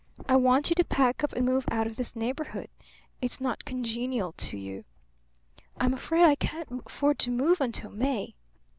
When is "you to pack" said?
0.71-1.23